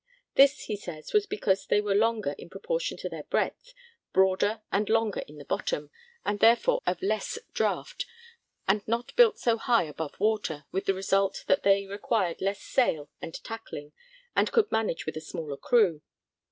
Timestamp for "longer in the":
4.89-5.45